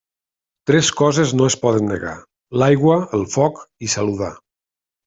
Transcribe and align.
Tres 0.69 0.89
coses 1.01 1.35
no 1.41 1.49
es 1.53 1.59
poden 1.67 1.87
negar: 1.91 2.15
l'aigua, 2.63 2.99
el 3.21 3.31
foc 3.39 3.65
i 3.89 3.97
saludar. 3.99 4.37